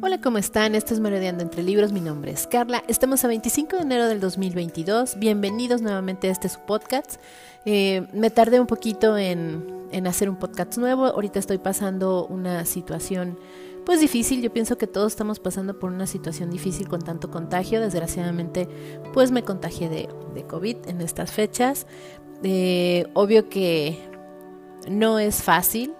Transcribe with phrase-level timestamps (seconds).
[0.00, 0.74] Hola, ¿cómo están?
[0.74, 1.92] Esto es Merodeando entre Libros.
[1.92, 2.82] Mi nombre es Carla.
[2.88, 5.18] Estamos a 25 de enero del 2022.
[5.18, 7.16] Bienvenidos nuevamente a este su podcast.
[7.66, 11.04] Eh, me tardé un poquito en, hacer un podcast nuevo.
[11.04, 13.38] Ahorita estoy pasando una situación
[13.84, 14.40] pues difícil.
[14.40, 17.80] Yo pienso que todos estamos pasando por una situación difícil con tanto contagio.
[17.80, 18.68] Desgraciadamente,
[19.12, 21.86] pues me contagié de, de COVID en estas fechas.
[22.42, 23.98] Eh, obvio que
[24.88, 25.94] no es fácil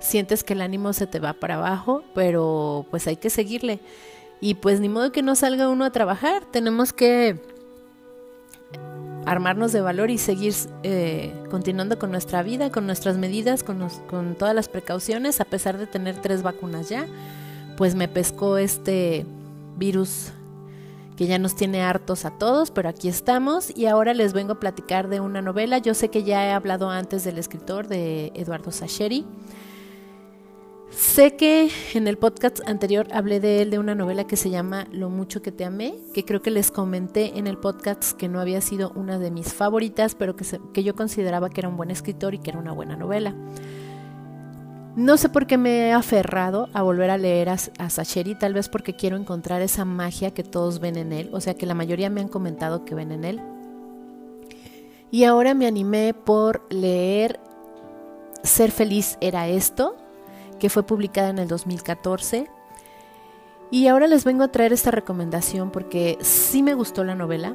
[0.00, 3.80] sientes que el ánimo se te va para abajo, pero pues hay que seguirle.
[4.40, 7.40] Y pues ni modo que no salga uno a trabajar, tenemos que
[9.26, 14.36] armarnos de valor y seguir eh, continuando con nuestra vida, con nuestras medidas, con, con
[14.36, 17.06] todas las precauciones, a pesar de tener tres vacunas ya,
[17.76, 19.26] pues me pescó este
[19.76, 20.32] virus
[21.16, 24.60] que ya nos tiene hartos a todos, pero aquí estamos y ahora les vengo a
[24.60, 25.78] platicar de una novela.
[25.78, 29.26] Yo sé que ya he hablado antes del escritor de Eduardo Sacheri.
[30.90, 34.86] Sé que en el podcast anterior hablé de él de una novela que se llama
[34.90, 38.40] Lo mucho que te amé, que creo que les comenté en el podcast que no
[38.40, 41.90] había sido una de mis favoritas, pero que, que yo consideraba que era un buen
[41.90, 43.34] escritor y que era una buena novela.
[44.96, 48.54] No sé por qué me he aferrado a volver a leer a, a Sacheri, tal
[48.54, 51.74] vez porque quiero encontrar esa magia que todos ven en él, o sea que la
[51.74, 53.40] mayoría me han comentado que ven en él.
[55.10, 57.40] Y ahora me animé por leer
[58.42, 59.96] Ser feliz era esto,
[60.58, 62.50] que fue publicada en el 2014.
[63.70, 67.54] Y ahora les vengo a traer esta recomendación porque sí me gustó la novela.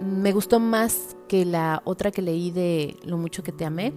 [0.00, 3.94] Me gustó más que la otra que leí de Lo mucho que te amé.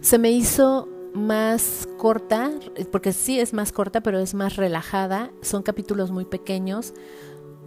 [0.00, 2.50] Se me hizo más corta,
[2.92, 5.30] porque sí es más corta, pero es más relajada.
[5.42, 6.94] Son capítulos muy pequeños,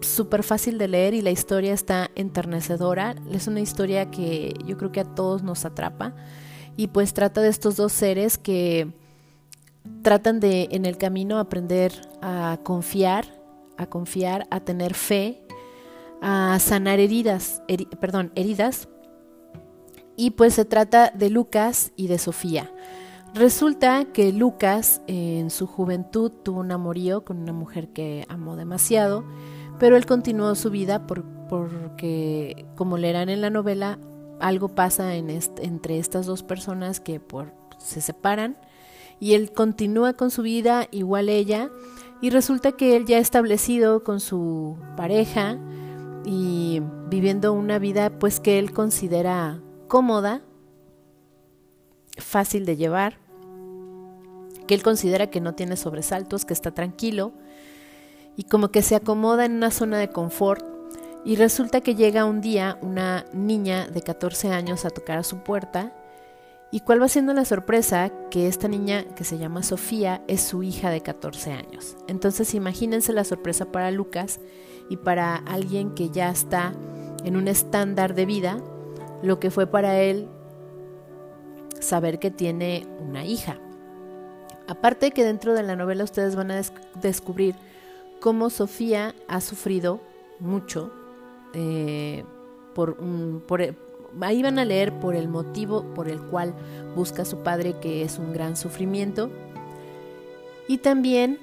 [0.00, 3.14] súper fácil de leer y la historia está enternecedora.
[3.30, 6.14] Es una historia que yo creo que a todos nos atrapa.
[6.76, 8.92] Y pues trata de estos dos seres que
[10.02, 13.24] tratan de en el camino aprender a confiar,
[13.76, 15.42] a confiar, a tener fe,
[16.20, 17.62] a sanar heridas,
[18.00, 18.88] perdón, heridas.
[20.16, 22.70] Y pues se trata de Lucas y de Sofía.
[23.34, 29.24] Resulta que Lucas en su juventud tuvo un amorío con una mujer que amó demasiado,
[29.78, 33.98] pero él continuó su vida porque, como leerán en la novela,
[34.38, 38.58] algo pasa en entre estas dos personas que por, se separan
[39.22, 41.70] y él continúa con su vida igual ella
[42.20, 45.58] y resulta que él ya establecido con su pareja
[46.24, 50.42] y viviendo una vida pues que él considera cómoda,
[52.18, 53.20] fácil de llevar,
[54.66, 57.32] que él considera que no tiene sobresaltos, que está tranquilo
[58.34, 60.66] y como que se acomoda en una zona de confort.
[61.24, 65.44] Y resulta que llega un día una niña de 14 años a tocar a su
[65.44, 65.92] puerta
[66.74, 68.10] ¿Y cuál va siendo la sorpresa?
[68.30, 71.98] Que esta niña que se llama Sofía es su hija de 14 años.
[72.08, 74.40] Entonces imagínense la sorpresa para Lucas
[74.88, 76.72] y para alguien que ya está
[77.24, 78.56] en un estándar de vida,
[79.22, 80.30] lo que fue para él
[81.78, 83.58] saber que tiene una hija.
[84.66, 86.62] Aparte que dentro de la novela ustedes van a
[87.02, 87.54] descubrir
[88.18, 90.00] cómo Sofía ha sufrido
[90.40, 90.90] mucho
[91.52, 92.24] eh,
[92.74, 93.60] por, un, por,
[94.20, 96.54] ahí van a leer por el motivo por el cual
[96.94, 99.30] busca a su padre, que es un gran sufrimiento.
[100.68, 101.38] Y también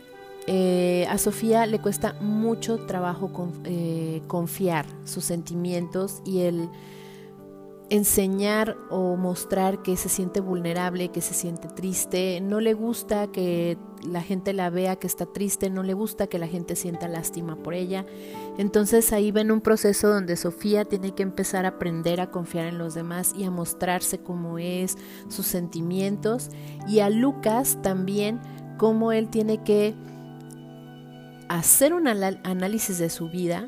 [0.47, 3.31] eh, a Sofía le cuesta mucho trabajo
[3.66, 6.69] eh, confiar sus sentimientos y el
[7.90, 13.78] enseñar o mostrar que se siente vulnerable, que se siente triste, no le gusta que
[14.08, 17.56] la gente la vea que está triste, no le gusta que la gente sienta lástima
[17.56, 18.06] por ella.
[18.58, 22.78] Entonces ahí ven un proceso donde Sofía tiene que empezar a aprender a confiar en
[22.78, 24.98] los demás y a mostrarse como es,
[25.28, 26.50] sus sentimientos,
[26.88, 28.40] y a Lucas también
[28.78, 29.96] cómo él tiene que
[31.50, 33.68] hacer un análisis de su vida,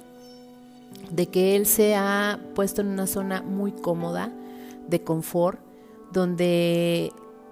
[1.11, 4.31] de que él se ha puesto en una zona muy cómoda,
[4.87, 5.59] de confort,
[6.11, 7.11] donde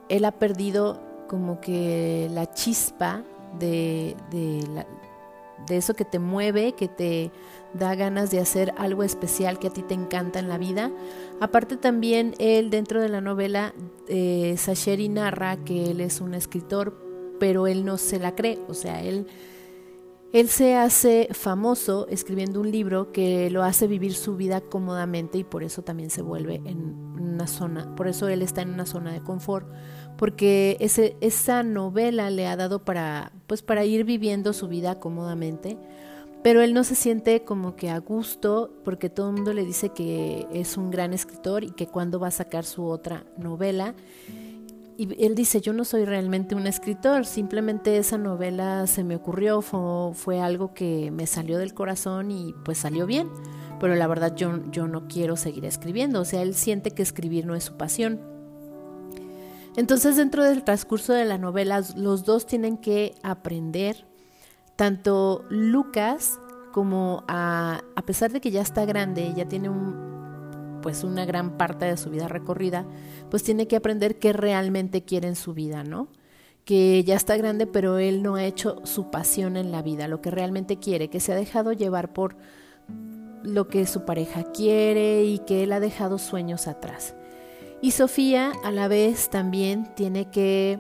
[0.10, 3.24] él ha perdido como que la chispa
[3.60, 4.86] de, de,
[5.70, 7.32] eso que te mueve, que te
[7.74, 10.92] da ganas de hacer algo especial que a ti te encanta en la vida.
[11.40, 13.74] Aparte también él dentro de la novela,
[14.08, 16.98] eh, Sacheri narra que él es un escritor,
[17.40, 19.28] pero él no se la cree, o sea, él
[20.32, 25.44] él se hace famoso escribiendo un libro que lo hace vivir su vida cómodamente y
[25.44, 29.12] por eso también se vuelve en una zona, por eso él está en una zona
[29.12, 29.68] de confort,
[30.18, 35.78] porque ese, esa novela le ha dado para, pues para ir viviendo su vida cómodamente,
[36.44, 39.90] pero él no se siente como que a gusto porque todo el mundo le dice
[39.90, 43.96] que es un gran escritor y que cuando va a sacar su otra novela
[45.00, 49.62] y él dice, yo no soy realmente un escritor, simplemente esa novela se me ocurrió,
[49.62, 53.30] fue, fue, algo que me salió del corazón y pues salió bien,
[53.80, 57.46] pero la verdad yo, yo no quiero seguir escribiendo, o sea, él siente que escribir
[57.46, 58.20] no es su pasión.
[59.78, 64.06] Entonces dentro del transcurso de la novela los dos tienen que aprender,
[64.76, 66.42] tanto Lucas
[66.74, 70.19] como a, a pesar de que ya está grande, ya tiene un,
[70.82, 72.86] pues una gran parte de su vida recorrida,
[73.30, 76.08] pues tiene que aprender qué realmente quiere en su vida, ¿no?
[76.66, 80.22] Que ya está grande, pero él no ha hecho su pasión en la vida, lo
[80.22, 82.36] que realmente quiere, que se ha dejado llevar por
[83.44, 87.16] lo que su pareja quiere y que él ha dejado sueños atrás.
[87.82, 90.80] Y Sofía a la vez también tiene que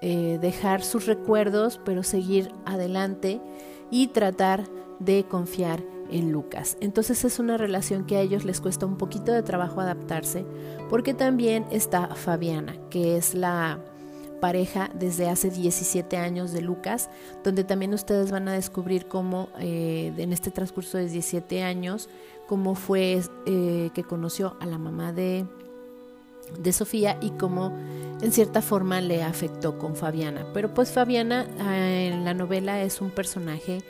[0.00, 3.40] eh, dejar sus recuerdos, pero seguir adelante
[3.90, 4.64] y tratar
[4.98, 6.76] de confiar en Lucas.
[6.80, 10.44] Entonces es una relación que a ellos les cuesta un poquito de trabajo adaptarse,
[10.88, 13.78] porque también está Fabiana, que es la
[14.40, 17.10] pareja desde hace 17 años de Lucas,
[17.44, 22.08] donde también ustedes van a descubrir cómo eh, en este transcurso de 17 años,
[22.46, 25.44] cómo fue eh, que conoció a la mamá de,
[26.58, 27.76] de Sofía y cómo
[28.20, 30.46] en cierta forma le afectó con Fabiana.
[30.54, 33.82] Pero pues Fabiana eh, en la novela es un personaje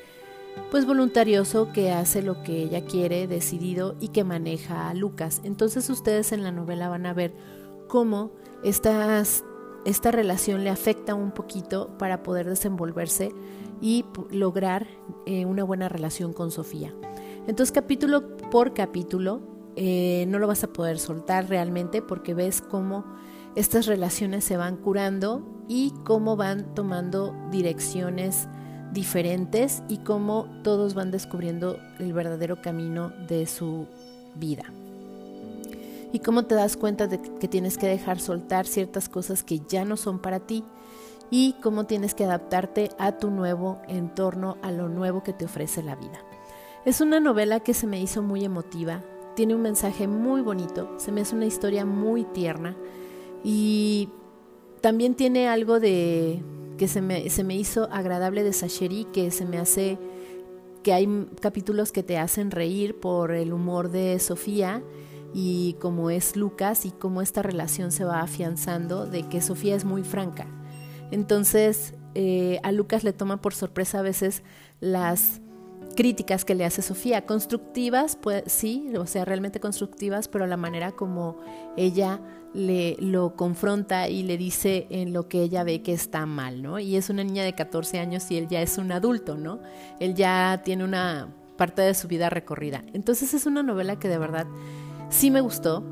[0.71, 5.41] pues voluntarioso que hace lo que ella quiere, decidido y que maneja a Lucas.
[5.45, 7.35] Entonces ustedes en la novela van a ver
[7.89, 8.33] cómo
[8.63, 9.25] esta
[10.11, 13.33] relación le afecta un poquito para poder desenvolverse
[13.81, 14.87] y lograr
[15.27, 16.95] eh, una buena relación con Sofía.
[17.47, 19.41] Entonces capítulo por capítulo
[19.77, 23.05] eh, no lo vas a poder soltar realmente porque ves cómo
[23.55, 28.49] estas relaciones se van curando y cómo van tomando direcciones
[28.93, 33.87] diferentes y cómo todos van descubriendo el verdadero camino de su
[34.35, 34.65] vida.
[36.13, 39.85] Y cómo te das cuenta de que tienes que dejar soltar ciertas cosas que ya
[39.85, 40.65] no son para ti
[41.31, 45.83] y cómo tienes que adaptarte a tu nuevo entorno, a lo nuevo que te ofrece
[45.83, 46.21] la vida.
[46.85, 49.03] Es una novela que se me hizo muy emotiva,
[49.37, 52.77] tiene un mensaje muy bonito, se me hace una historia muy tierna
[53.45, 54.09] y
[54.81, 56.43] también tiene algo de
[56.79, 59.99] que se me, se me hizo agradable de Sacheri, que se me hace
[60.83, 64.83] que hay capítulos que te hacen reír por el humor de Sofía
[65.35, 69.85] y cómo es Lucas y cómo esta relación se va afianzando de que Sofía es
[69.85, 70.47] muy franca.
[71.11, 74.43] Entonces eh, a Lucas le toma por sorpresa a veces
[74.81, 75.41] las
[75.99, 80.93] críticas que le hace Sofía, constructivas, pues sí, o sea, realmente constructivas, pero la manera
[80.93, 81.41] como
[81.77, 82.21] ella
[82.55, 86.79] le lo confronta y le dice en lo que ella ve que está mal, ¿no?
[86.79, 89.59] Y es una niña de 14 años y él ya es un adulto, ¿no?
[89.99, 92.85] Él ya tiene una parte de su vida recorrida.
[92.93, 94.47] Entonces es una novela que de verdad
[95.11, 95.83] sí me gustó.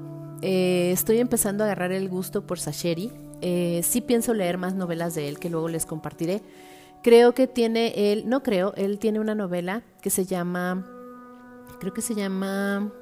[0.40, 3.10] Eh, estoy empezando a agarrar el gusto por Sacheri.
[3.40, 6.42] Eh, sí pienso leer más novelas de él que luego les compartiré.
[7.06, 10.84] Creo que tiene él, no creo, él tiene una novela que se llama,
[11.78, 12.92] creo que se llama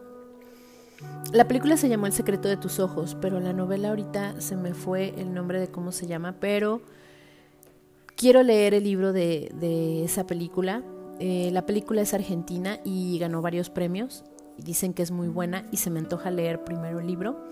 [1.33, 4.75] la película se llamó El secreto de tus ojos, pero la novela ahorita se me
[4.75, 6.83] fue el nombre de cómo se llama, pero
[8.15, 10.83] quiero leer el libro de, esa película.
[11.19, 14.23] Eh, la película es argentina y ganó varios premios.
[14.59, 17.49] Dicen que es muy buena y se me antoja leer primero el libro.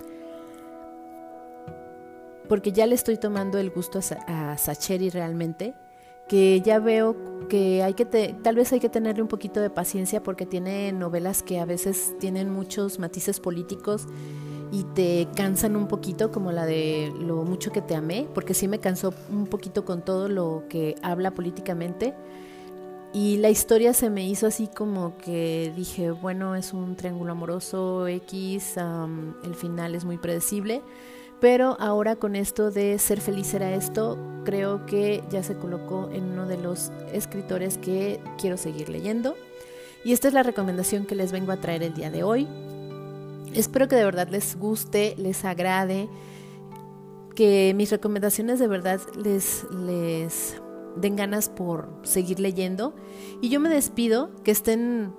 [2.46, 5.72] Porque ya le estoy tomando el gusto a, a Sacheri realmente
[6.28, 7.16] que ya veo
[7.48, 11.42] que hay que tal vez hay que tenerle un poquito de paciencia porque tiene novelas
[11.42, 14.06] que a veces tienen muchos matices políticos
[14.72, 18.68] y te cansan un poquito como la de lo mucho que te amé, porque sí
[18.68, 22.14] me cansó un poquito con todo lo que habla políticamente.
[23.12, 28.08] Y la historia se me hizo así como que dije, bueno, es un triángulo amoroso
[28.08, 28.76] X,
[29.44, 30.80] el final es muy predecible
[31.42, 36.30] pero ahora con esto de ser feliz era esto, creo que ya se colocó en
[36.30, 39.34] uno de los escritores que quiero seguir leyendo.
[40.04, 42.46] Y esta es la recomendación que les vengo a traer el día de hoy.
[43.54, 46.08] Espero que de verdad les guste, les agrade,
[47.34, 50.62] que mis recomendaciones de verdad les, les
[50.94, 52.94] den ganas por seguir leyendo.
[53.40, 55.12] Y yo me despido, que estén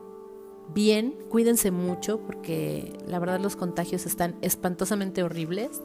[0.73, 5.81] bien, cuídense mucho porque la verdad los contagios están espantosamente horribles.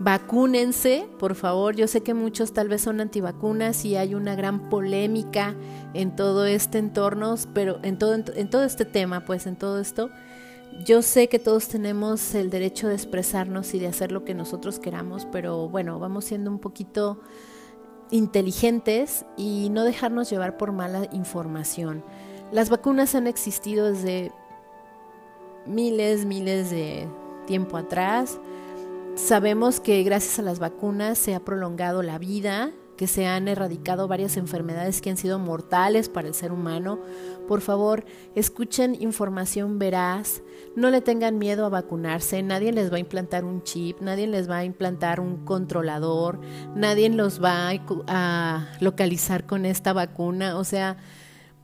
[0.00, 1.74] Vacúnense, por favor.
[1.74, 5.56] Yo sé que muchos tal vez son antivacunas y hay una gran polémica
[5.92, 10.10] en todo este entorno, pero en todo, en todo este tema, pues en todo esto,
[10.84, 14.78] yo sé que todos tenemos el derecho de expresarnos y de hacer lo que nosotros
[14.78, 17.20] queramos, pero bueno, vamos siendo un poquito
[18.10, 22.04] inteligentes y no dejarnos llevar por mala información.
[22.52, 24.30] Las vacunas han existido desde
[25.66, 27.08] miles, miles de
[27.46, 28.38] tiempo atrás
[29.18, 34.06] Sabemos que gracias a las vacunas se ha prolongado la vida, que se han erradicado
[34.06, 37.00] varias enfermedades que han sido mortales para el ser humano.
[37.48, 38.04] Por favor,
[38.36, 40.42] escuchen información veraz,
[40.76, 44.48] no le tengan miedo a vacunarse, nadie les va a implantar un chip, nadie les
[44.48, 46.40] va a implantar un controlador,
[46.76, 47.72] nadie los va
[48.06, 50.96] a localizar con esta vacuna, o sea,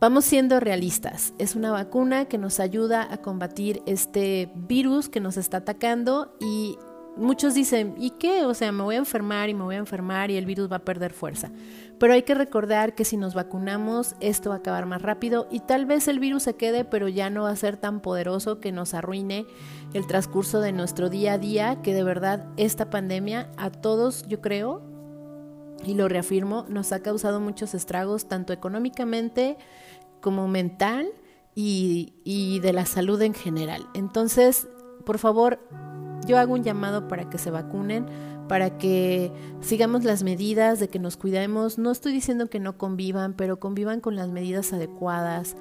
[0.00, 1.32] Vamos siendo realistas.
[1.38, 6.76] Es una vacuna que nos ayuda a combatir este virus que nos está atacando y
[7.16, 8.44] muchos dicen, ¿y qué?
[8.44, 10.76] O sea, me voy a enfermar y me voy a enfermar y el virus va
[10.76, 11.50] a perder fuerza.
[11.98, 15.60] Pero hay que recordar que si nos vacunamos, esto va a acabar más rápido y
[15.60, 18.72] tal vez el virus se quede, pero ya no va a ser tan poderoso que
[18.72, 19.46] nos arruine
[19.92, 24.40] el transcurso de nuestro día a día, que de verdad esta pandemia a todos, yo
[24.40, 24.82] creo,
[25.84, 29.56] y lo reafirmo, nos ha causado muchos estragos, tanto económicamente
[30.20, 31.08] como mental
[31.54, 33.86] y, y de la salud en general.
[33.94, 34.66] Entonces,
[35.04, 35.60] por favor,
[36.26, 38.06] yo hago un llamado para que se vacunen,
[38.48, 41.78] para que sigamos las medidas, de que nos cuidemos.
[41.78, 45.56] No estoy diciendo que no convivan, pero convivan con las medidas adecuadas.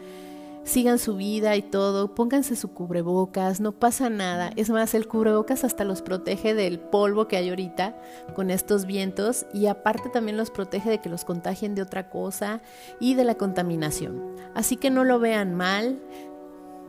[0.63, 4.51] Sigan su vida y todo, pónganse su cubrebocas, no pasa nada.
[4.55, 7.97] Es más, el cubrebocas hasta los protege del polvo que hay ahorita
[8.33, 12.61] con estos vientos y aparte también los protege de que los contagien de otra cosa
[13.01, 14.37] y de la contaminación.
[14.55, 15.99] Así que no lo vean mal,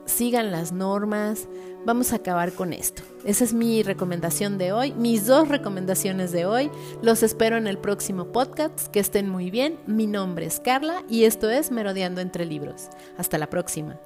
[0.05, 1.49] sigan las normas,
[1.85, 3.03] vamos a acabar con esto.
[3.25, 6.71] Esa es mi recomendación de hoy, mis dos recomendaciones de hoy.
[7.03, 9.79] Los espero en el próximo podcast, que estén muy bien.
[9.87, 12.89] Mi nombre es Carla y esto es Merodeando entre Libros.
[13.17, 13.99] Hasta la próxima.